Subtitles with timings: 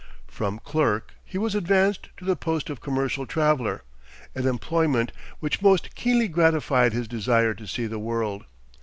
[0.27, 3.83] From clerk he was advanced to the post of commercial traveler,
[4.33, 8.45] an employment which most keenly gratified his desire to see the world.